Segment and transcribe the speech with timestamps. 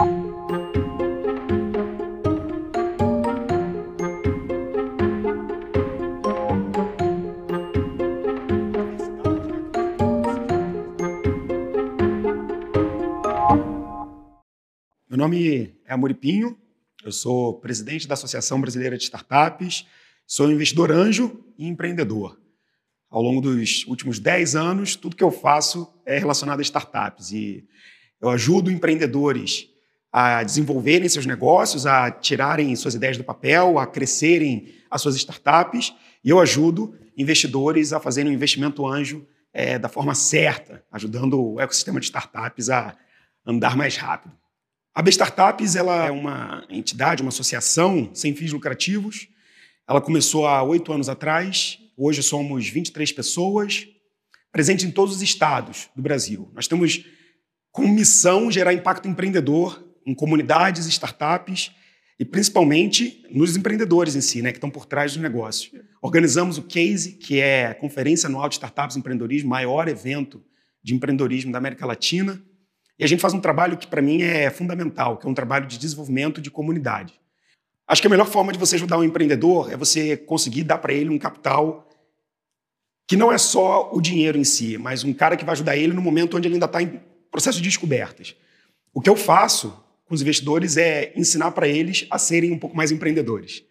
[0.00, 0.08] Meu
[15.18, 16.56] nome é Amoripinho,
[17.04, 19.86] eu sou presidente da Associação Brasileira de Startups,
[20.26, 22.40] sou investidor anjo e empreendedor.
[23.10, 27.68] Ao longo dos últimos 10 anos, tudo que eu faço é relacionado a startups e
[28.18, 29.68] eu ajudo empreendedores
[30.12, 35.94] a desenvolverem seus negócios, a tirarem suas ideias do papel, a crescerem as suas startups
[36.24, 41.60] e eu ajudo investidores a fazerem um investimento anjo é, da forma certa, ajudando o
[41.60, 42.96] ecossistema de startups a
[43.46, 44.34] andar mais rápido.
[44.92, 49.28] A B Startups ela é uma entidade, uma associação sem fins lucrativos.
[49.88, 51.78] Ela começou há oito anos atrás.
[51.96, 53.86] Hoje somos 23 pessoas,
[54.50, 56.50] presentes em todos os estados do Brasil.
[56.54, 57.04] Nós temos
[57.70, 61.72] como missão gerar impacto empreendedor em comunidades, startups
[62.18, 65.70] e principalmente nos empreendedores em si, né, que estão por trás do negócio.
[66.02, 70.42] Organizamos o CASE, que é a Conferência Anual de Startups e Empreendedorismo, maior evento
[70.82, 72.42] de empreendedorismo da América Latina.
[72.98, 75.66] E a gente faz um trabalho que, para mim, é fundamental, que é um trabalho
[75.66, 77.18] de desenvolvimento de comunidade.
[77.86, 80.92] Acho que a melhor forma de você ajudar um empreendedor é você conseguir dar para
[80.92, 81.88] ele um capital
[83.08, 85.92] que não é só o dinheiro em si, mas um cara que vai ajudar ele
[85.92, 88.36] no momento onde ele ainda está em processo de descobertas.
[88.94, 89.76] O que eu faço
[90.10, 93.62] com os investidores é ensinar para eles a serem um pouco mais empreendedores.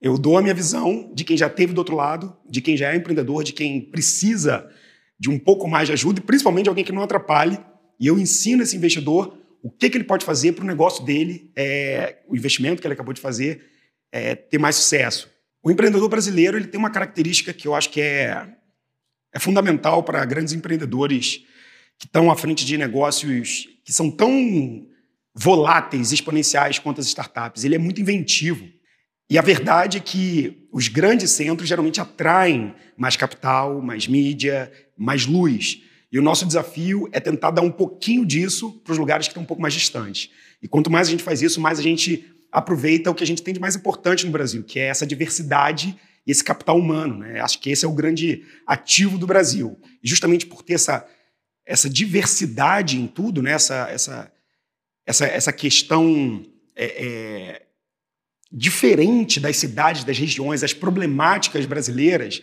[0.00, 2.92] Eu dou a minha visão de quem já teve do outro lado, de quem já
[2.92, 4.70] é empreendedor, de quem precisa
[5.18, 7.58] de um pouco mais de ajuda e principalmente de alguém que não atrapalhe
[7.98, 11.50] e eu ensino esse investidor o que, que ele pode fazer para o negócio dele,
[11.56, 13.64] é, o investimento que ele acabou de fazer,
[14.12, 15.28] é, ter mais sucesso.
[15.64, 18.46] O empreendedor brasileiro ele tem uma característica que eu acho que é,
[19.34, 21.44] é fundamental para grandes empreendedores
[21.98, 24.91] que estão à frente de negócios que são tão
[25.34, 27.64] voláteis, exponenciais quanto as startups.
[27.64, 28.68] Ele é muito inventivo.
[29.30, 35.24] E a verdade é que os grandes centros geralmente atraem mais capital, mais mídia, mais
[35.24, 35.80] luz.
[36.10, 39.42] E o nosso desafio é tentar dar um pouquinho disso para os lugares que estão
[39.42, 40.30] um pouco mais distantes.
[40.62, 43.42] E quanto mais a gente faz isso, mais a gente aproveita o que a gente
[43.42, 45.96] tem de mais importante no Brasil, que é essa diversidade
[46.26, 47.18] e esse capital humano.
[47.18, 47.40] Né?
[47.40, 49.78] Acho que esse é o grande ativo do Brasil.
[50.02, 51.06] E justamente por ter essa,
[51.66, 53.52] essa diversidade em tudo, né?
[53.52, 54.31] essa, essa,
[55.12, 56.42] essa, essa questão
[56.74, 57.62] é, é,
[58.50, 62.42] diferente das cidades, das regiões, as problemáticas brasileiras,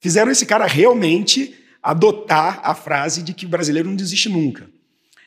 [0.00, 4.70] fizeram esse cara realmente adotar a frase de que o brasileiro não desiste nunca.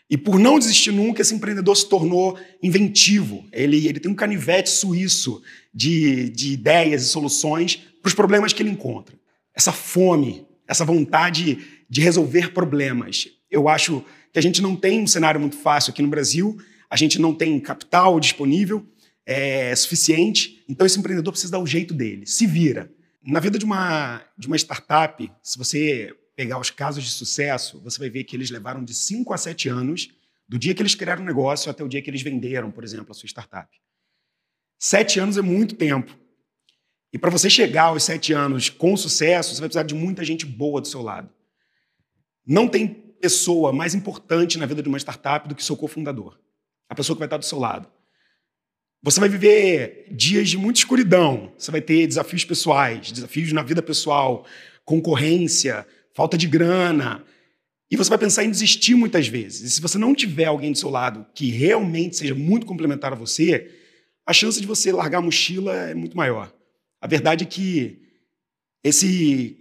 [0.10, 3.46] E por não desistir nunca, esse empreendedor se tornou inventivo.
[3.52, 5.42] Ele, ele tem um canivete suíço
[5.74, 9.14] de, de ideias e soluções para os problemas que ele encontra.
[9.54, 11.58] Essa fome, essa vontade
[11.90, 13.28] de resolver problemas.
[13.52, 16.58] Eu acho que a gente não tem um cenário muito fácil aqui no Brasil,
[16.90, 18.86] a gente não tem capital disponível
[19.26, 22.92] é, suficiente, então esse empreendedor precisa dar o jeito dele, se vira.
[23.22, 28.00] Na vida de uma, de uma startup, se você pegar os casos de sucesso, você
[28.00, 30.10] vai ver que eles levaram de 5 a 7 anos,
[30.48, 33.12] do dia que eles criaram o negócio até o dia que eles venderam, por exemplo,
[33.12, 33.68] a sua startup.
[34.80, 36.16] Sete anos é muito tempo.
[37.12, 40.46] E para você chegar aos sete anos com sucesso, você vai precisar de muita gente
[40.46, 41.30] boa do seu lado.
[42.46, 46.38] Não tem pessoa mais importante na vida de uma startup do que seu cofundador.
[46.90, 47.88] A pessoa que vai estar do seu lado.
[49.04, 51.54] Você vai viver dias de muita escuridão.
[51.58, 54.46] Você vai ter desafios pessoais, desafios na vida pessoal,
[54.84, 57.24] concorrência, falta de grana.
[57.90, 59.62] E você vai pensar em desistir muitas vezes.
[59.62, 63.16] E se você não tiver alguém do seu lado que realmente seja muito complementar a
[63.16, 63.72] você,
[64.26, 66.54] a chance de você largar a mochila é muito maior.
[67.00, 68.02] A verdade é que
[68.84, 69.58] esse,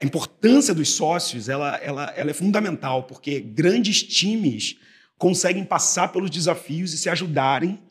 [0.00, 4.76] a importância dos sócios ela, ela, ela é fundamental, porque grandes times
[5.18, 7.82] conseguem passar pelos desafios e se ajudarem.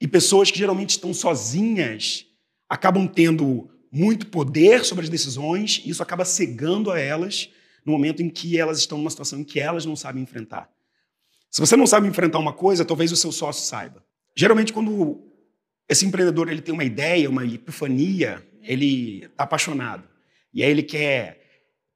[0.00, 2.26] E pessoas que geralmente estão sozinhas
[2.68, 7.48] acabam tendo muito poder sobre as decisões, e isso acaba cegando a elas
[7.84, 10.70] no momento em que elas estão numa situação em que elas não sabem enfrentar.
[11.50, 14.04] Se você não sabe enfrentar uma coisa, talvez o seu sócio saiba.
[14.36, 15.20] Geralmente, quando
[15.88, 20.08] esse empreendedor ele tem uma ideia, uma epifania, ele está apaixonado.
[20.54, 21.39] E aí ele quer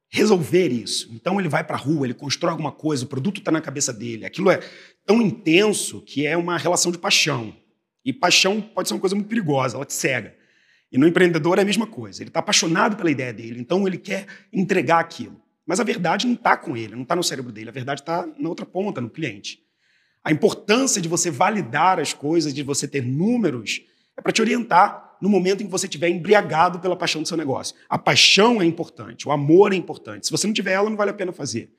[0.09, 1.09] resolver isso.
[1.13, 3.91] Então ele vai para a rua, ele constrói alguma coisa, o produto está na cabeça
[3.91, 4.25] dele.
[4.25, 4.59] Aquilo é
[5.05, 7.55] tão intenso que é uma relação de paixão.
[8.03, 10.35] E paixão pode ser uma coisa muito perigosa, ela te cega.
[10.91, 12.21] E no empreendedor é a mesma coisa.
[12.21, 15.41] Ele está apaixonado pela ideia dele, então ele quer entregar aquilo.
[15.65, 18.27] Mas a verdade não está com ele, não está no cérebro dele, a verdade está
[18.37, 19.59] na outra ponta, no cliente.
[20.23, 23.81] A importância de você validar as coisas, de você ter números,
[24.15, 27.37] é para te orientar no momento em que você estiver embriagado pela paixão do seu
[27.37, 27.75] negócio.
[27.89, 30.25] A paixão é importante, o amor é importante.
[30.25, 31.71] Se você não tiver ela, não vale a pena fazer.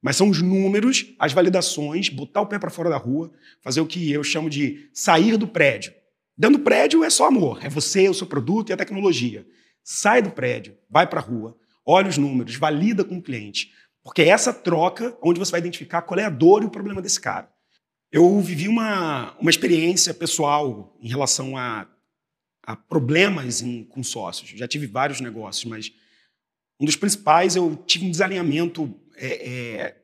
[0.00, 3.32] Mas são os números, as validações, botar o pé para fora da rua,
[3.62, 5.92] fazer o que eu chamo de sair do prédio.
[6.36, 9.44] Dentro do prédio é só amor, é você, o seu produto e a tecnologia.
[9.82, 13.72] Sai do prédio, vai para a rua, olha os números, valida com o cliente.
[14.04, 17.02] Porque é essa troca onde você vai identificar qual é a dor e o problema
[17.02, 17.50] desse cara.
[18.10, 21.86] Eu vivi uma, uma experiência pessoal em relação a,
[22.68, 24.50] a problemas em, com sócios.
[24.50, 25.90] Já tive vários negócios, mas
[26.78, 29.96] um dos principais eu tive um desalinhamento é, é,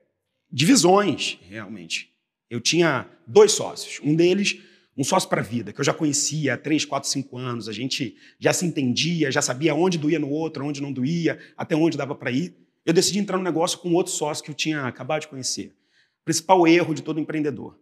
[0.51, 2.11] de visões, realmente.
[2.49, 4.01] Eu tinha dois sócios.
[4.03, 4.63] Um deles,
[4.97, 7.69] um sócio para a vida, que eu já conhecia há três, quatro, cinco anos.
[7.69, 11.77] A gente já se entendia, já sabia onde doía no outro, onde não doía, até
[11.77, 12.55] onde dava para ir.
[12.87, 15.75] Eu decidi entrar no negócio com outro sócio que eu tinha acabado de conhecer.
[16.25, 17.79] Principal erro de todo empreendedor.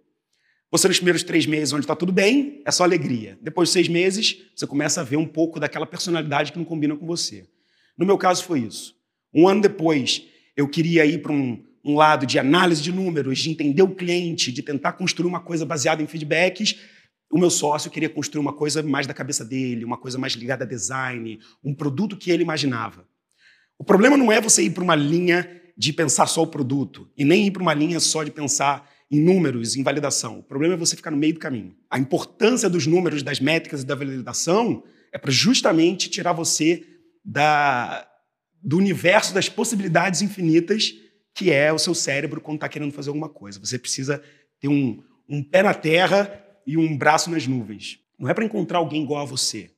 [0.73, 3.39] Você nos primeiros três meses, onde está tudo bem, é só alegria.
[3.43, 6.97] Depois de seis meses, você começa a ver um pouco daquela personalidade que não combina
[6.97, 7.47] com você.
[7.97, 8.95] No meu caso, foi isso.
[9.35, 10.27] Um ano depois,
[10.57, 14.51] eu queria ir para um, um lado de análise de números, de entender o cliente,
[14.51, 16.75] de tentar construir uma coisa baseada em feedbacks.
[17.31, 20.65] O meu sócio queria construir uma coisa mais da cabeça dele, uma coisa mais ligada
[20.65, 23.07] a design, um produto que ele imaginava.
[23.79, 25.47] O problema não é você ir para uma linha
[25.77, 29.21] de pensar só o produto e nem ir para uma linha só de pensar em
[29.21, 30.39] números, em validação.
[30.39, 31.77] O problema é você ficar no meio do caminho.
[31.91, 34.83] A importância dos números, das métricas e da validação
[35.13, 36.83] é para justamente tirar você
[37.23, 38.09] da,
[38.63, 40.95] do universo das possibilidades infinitas
[41.35, 43.61] que é o seu cérebro quando está querendo fazer alguma coisa.
[43.61, 44.23] Você precisa
[44.59, 47.99] ter um, um pé na terra e um braço nas nuvens.
[48.19, 49.71] Não é para encontrar alguém igual a você.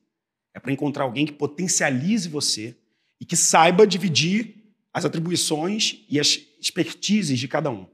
[0.53, 2.75] É para encontrar alguém que potencialize você
[3.19, 7.85] e que saiba dividir as atribuições e as expertises de cada um.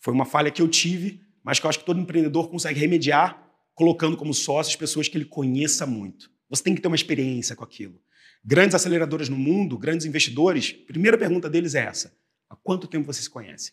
[0.00, 3.46] Foi uma falha que eu tive, mas que eu acho que todo empreendedor consegue remediar
[3.76, 6.30] colocando como sócios pessoas que ele conheça muito.
[6.48, 8.00] Você tem que ter uma experiência com aquilo.
[8.44, 12.16] Grandes aceleradoras no mundo, grandes investidores, primeira pergunta deles é essa:
[12.48, 13.72] há quanto tempo você se conhece?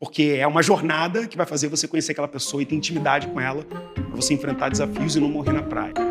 [0.00, 3.40] Porque é uma jornada que vai fazer você conhecer aquela pessoa e ter intimidade com
[3.40, 6.07] ela para você enfrentar desafios e não morrer na praia.